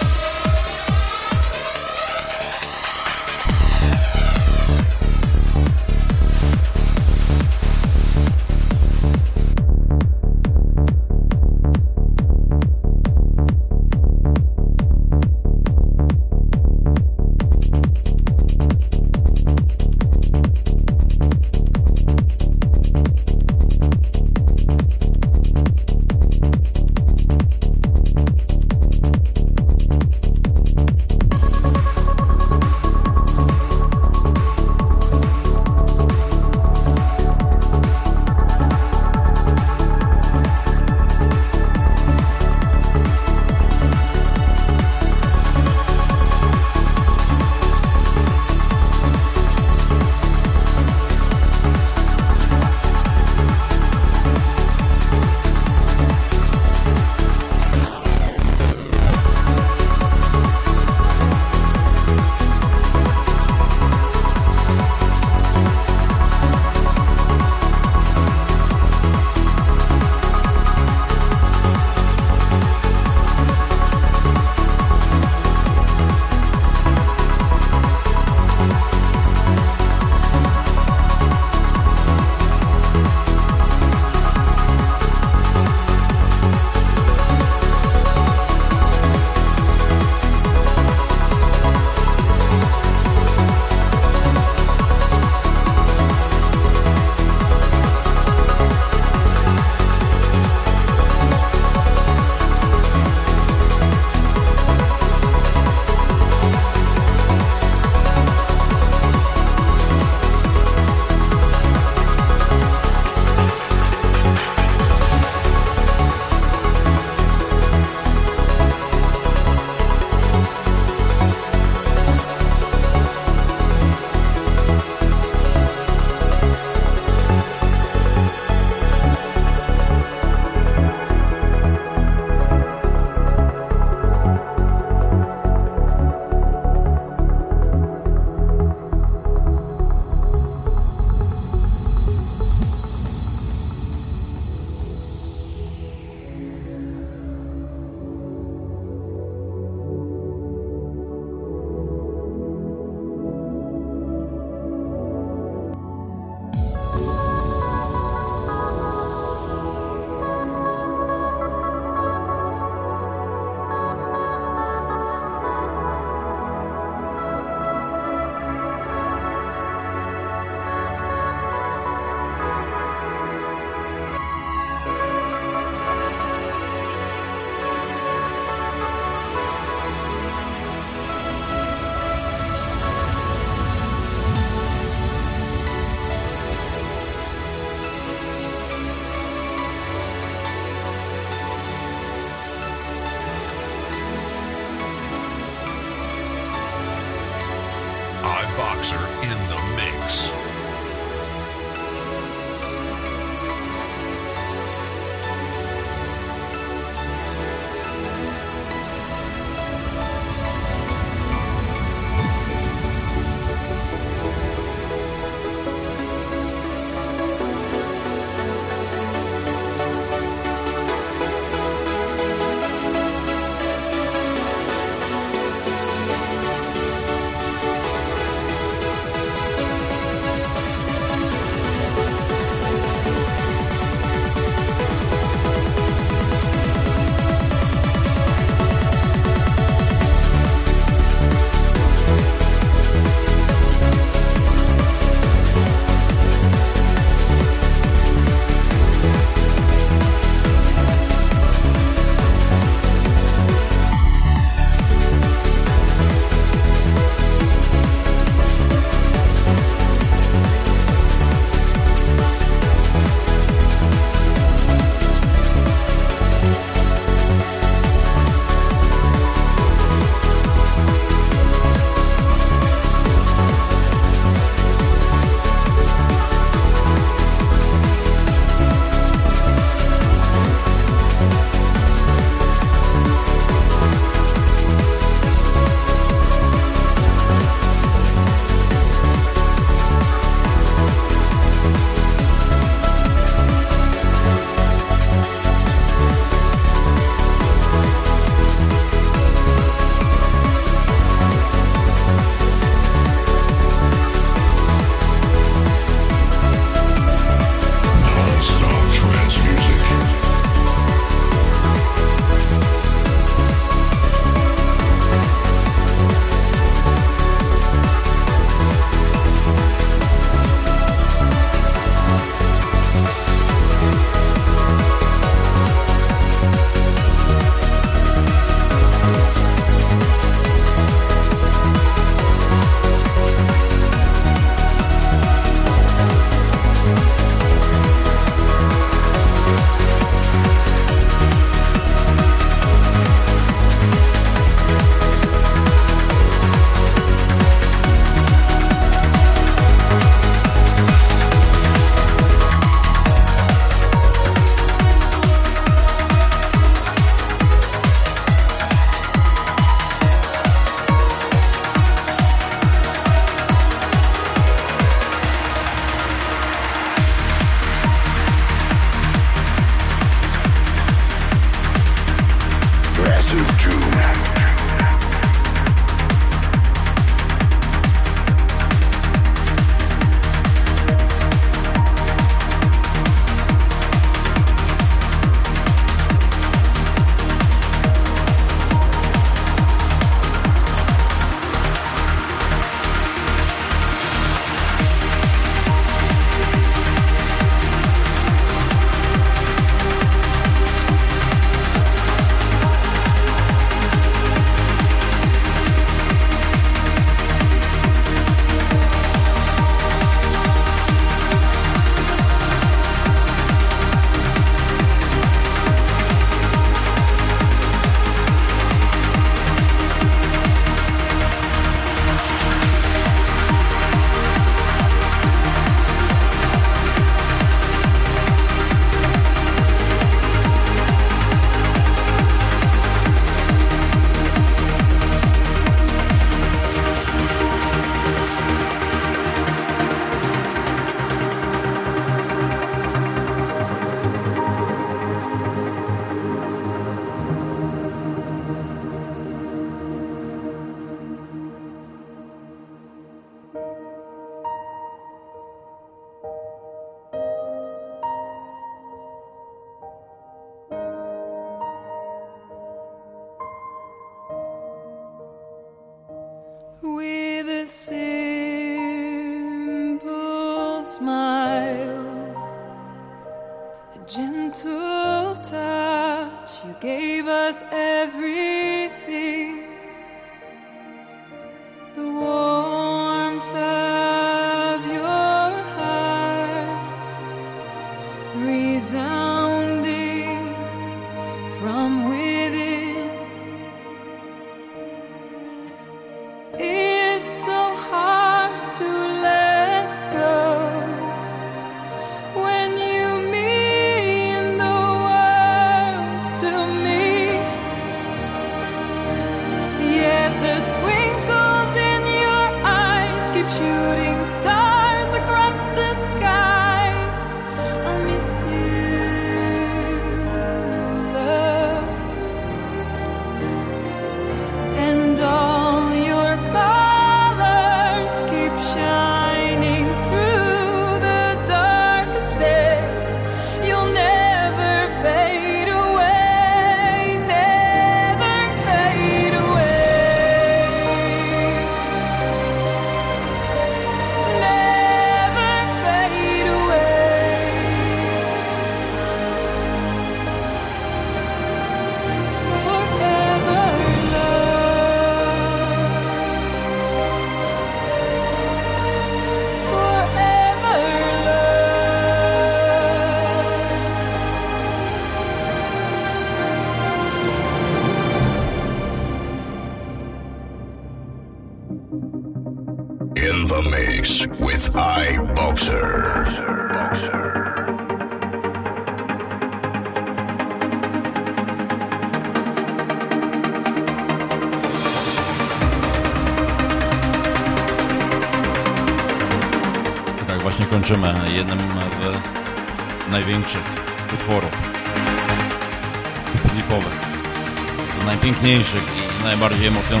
I 598.48 599.24
najbardziej 599.24 599.66
emocjon 599.66 600.00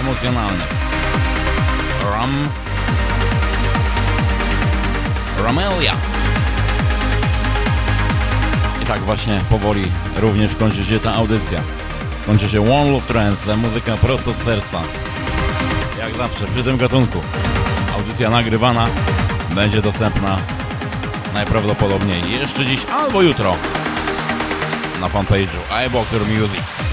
emocjonalnych. 0.00 0.68
Ram... 2.12 2.48
Ramelia. 5.44 5.92
I 8.82 8.86
tak 8.86 9.00
właśnie 9.00 9.40
powoli 9.50 9.84
również 10.16 10.54
kończy 10.54 10.84
się 10.84 11.00
ta 11.00 11.14
audycja. 11.14 11.60
Kończy 12.26 12.48
się 12.48 12.60
One 12.60 12.90
Love 12.90 13.06
Trance, 13.06 13.56
muzyka 13.56 13.96
prosto 13.96 14.32
z 14.32 14.44
serca. 14.44 14.82
Jak 15.98 16.16
zawsze 16.16 16.46
przy 16.46 16.64
tym 16.64 16.76
gatunku. 16.76 17.20
Audycja 17.94 18.30
nagrywana 18.30 18.86
będzie 19.54 19.82
dostępna 19.82 20.38
najprawdopodobniej 21.34 22.30
jeszcze 22.30 22.66
dziś 22.66 22.80
albo 22.92 23.22
jutro 23.22 23.56
na 25.00 25.08
fanpage'u 25.08 25.86
iBoxer 25.86 26.20
Music. 26.20 26.91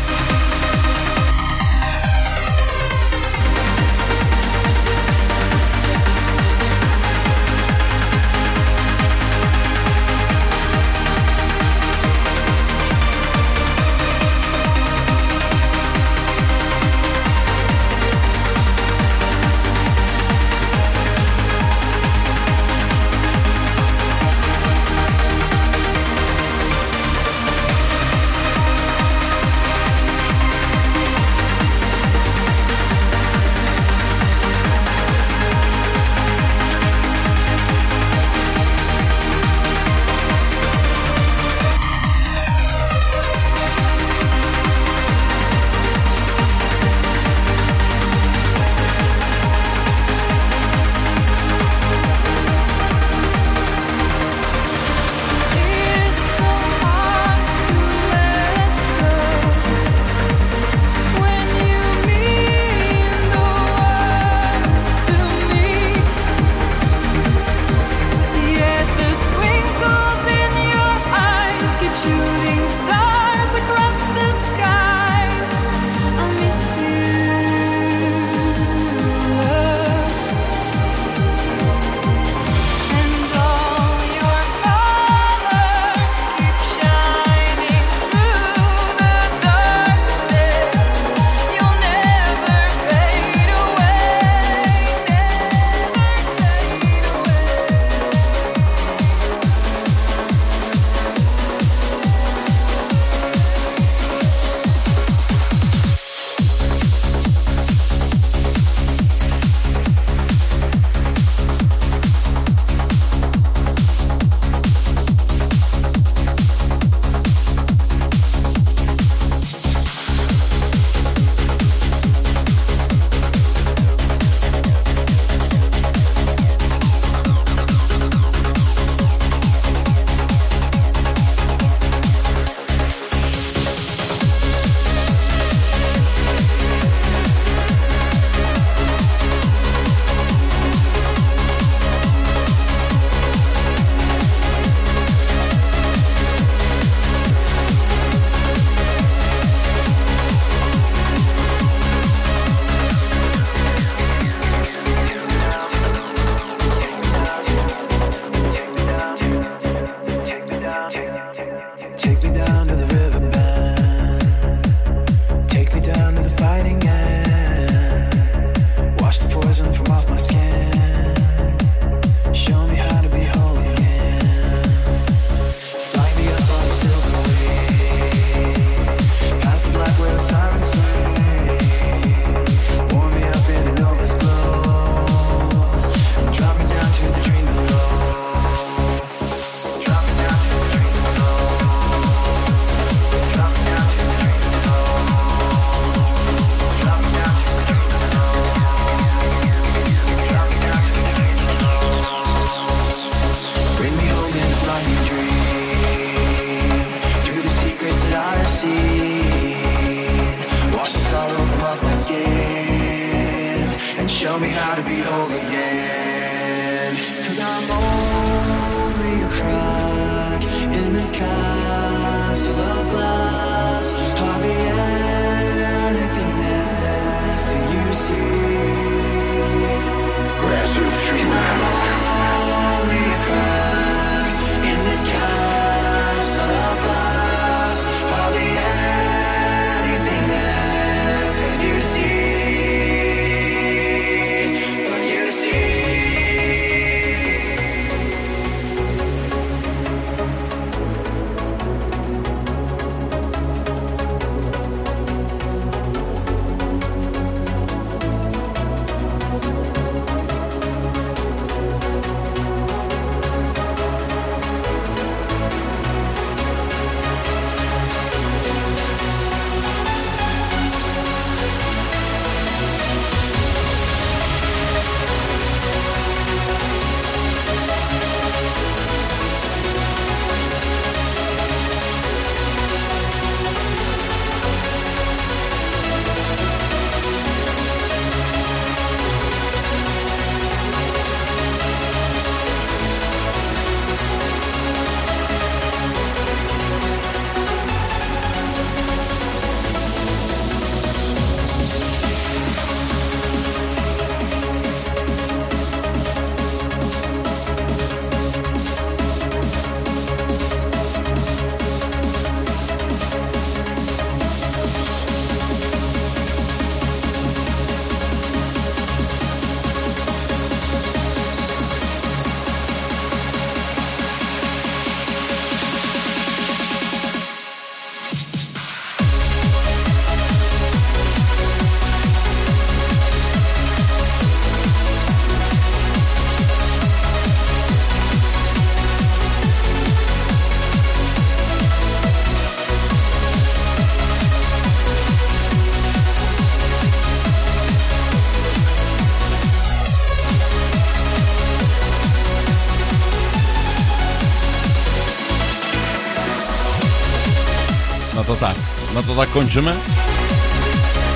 No 359.00 359.16
to 359.16 359.22
tak 359.22 359.30
kończymy. 359.32 359.76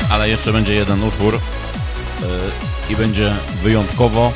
Ale 0.10 0.30
jeszcze 0.30 0.54
będzie 0.54 0.74
jeden 0.74 1.04
utwór 1.04 1.34
yy, 1.34 2.28
i 2.90 2.96
będzie 2.96 3.36
wyjątkowo 3.64 4.32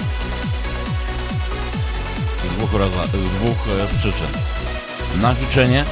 z 2.45 2.57
dwóch, 2.57 2.73
roza- 2.73 3.07
z 3.07 3.11
dwóch 3.11 3.57
e, 3.67 3.97
przyczyn. 3.97 4.27
Na 5.21 5.33
życzenie 5.33 5.83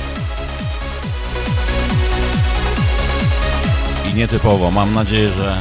i 4.11 4.13
nietypowo. 4.13 4.71
Mam 4.71 4.93
nadzieję, 4.93 5.29
że 5.37 5.57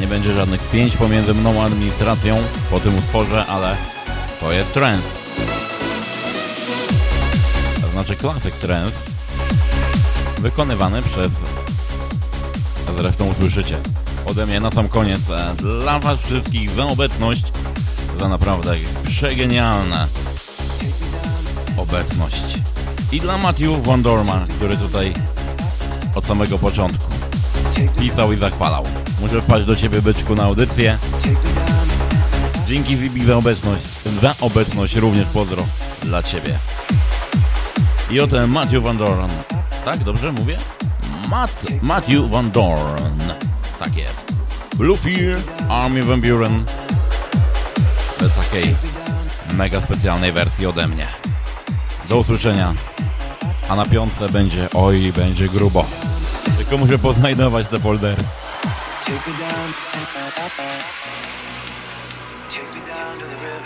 nie 0.00 0.06
będzie 0.06 0.34
żadnych 0.34 0.60
pięć 0.70 0.96
pomiędzy 0.96 1.34
mną 1.34 1.62
a 1.62 1.64
administracją 1.64 2.42
po 2.70 2.80
tym 2.80 2.98
utworze, 2.98 3.46
ale 3.46 3.76
to 4.40 4.52
jest 4.52 4.72
trend. 4.74 5.02
To 7.80 7.88
znaczy 7.88 8.16
klasyk 8.16 8.54
trend 8.54 9.13
wykonywany 10.44 11.02
przez 11.02 11.32
zresztą 12.96 13.24
usłyszycie 13.24 13.78
ode 14.26 14.46
mnie 14.46 14.60
na 14.60 14.70
sam 14.70 14.88
koniec 14.88 15.20
e, 15.30 15.54
dla 15.54 15.98
was 15.98 16.20
wszystkich 16.20 16.70
za 16.70 16.86
obecność 16.86 17.42
za 18.20 18.28
naprawdę 18.28 18.76
przegenialna 19.04 20.08
obecność 21.76 22.42
i 23.12 23.20
dla 23.20 23.38
Matthew 23.38 23.82
Von 23.82 24.02
Dorma, 24.02 24.46
który 24.56 24.76
tutaj 24.76 25.12
od 26.14 26.26
samego 26.26 26.58
początku 26.58 27.04
pisał 27.98 28.32
i 28.32 28.36
zachwalał. 28.36 28.84
Muszę 29.20 29.40
wpaść 29.40 29.66
do 29.66 29.76
ciebie 29.76 30.02
byczku 30.02 30.34
na 30.34 30.42
audycję. 30.42 30.98
Dzięki 32.66 32.96
Zibi 32.96 33.24
za 33.24 33.36
obecność. 33.36 33.82
Za 34.22 34.34
obecność 34.40 34.96
również 34.96 35.26
pozdro 35.26 35.66
dla 36.02 36.22
ciebie. 36.22 36.58
I 38.10 38.20
oto 38.20 38.46
Matthew 38.46 38.82
Van. 38.82 38.98
Tak, 39.84 40.04
dobrze 40.04 40.32
mówię? 40.32 40.58
Matt, 41.28 41.50
Matthew 41.82 42.30
Van 42.30 42.50
Dorn. 42.50 43.22
Tak 43.78 43.96
jest. 43.96 44.34
Blue 44.76 44.96
Fear, 44.96 45.42
Army 45.68 46.02
Van 46.02 46.20
Buren. 46.20 46.64
Bez 48.20 48.34
takiej 48.34 48.74
mega 49.54 49.80
specjalnej 49.80 50.32
wersji 50.32 50.66
ode 50.66 50.88
mnie. 50.88 51.06
Do 52.08 52.18
usłyszenia. 52.18 52.74
A 53.68 53.76
na 53.76 53.84
piątce 53.84 54.28
będzie, 54.28 54.68
oj, 54.74 55.12
będzie 55.12 55.48
grubo. 55.48 55.86
Tylko 56.58 56.76
muszę 56.76 56.98
poznajdować 56.98 57.68
te 57.68 57.80
foldery. 57.80 58.22
Take 59.04 59.30
me 59.30 59.38
down, 62.86 63.18
to 63.18 63.26
the 63.26 63.34
riverbed. 63.34 63.63